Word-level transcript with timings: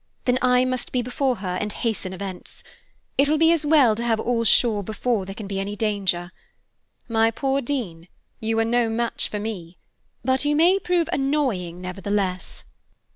Then 0.25 0.39
I 0.41 0.65
must 0.65 0.91
be 0.91 1.03
before 1.03 1.35
her, 1.45 1.59
and 1.61 1.71
hasten 1.71 2.11
events. 2.11 2.63
It 3.19 3.29
will 3.29 3.37
be 3.37 3.51
as 3.51 3.67
well 3.67 3.93
to 3.95 4.03
have 4.03 4.19
all 4.19 4.43
sure 4.43 4.81
before 4.81 5.27
there 5.27 5.35
can 5.35 5.45
be 5.45 5.59
any 5.59 5.75
danger. 5.75 6.31
My 7.07 7.29
poor 7.29 7.61
Dean, 7.61 8.07
you 8.39 8.57
are 8.57 8.65
no 8.65 8.89
match 8.89 9.29
for 9.29 9.37
me, 9.39 9.77
but 10.25 10.43
you 10.43 10.55
may 10.55 10.79
prove 10.79 11.07
annoying, 11.13 11.81
nevertheless." 11.81 12.63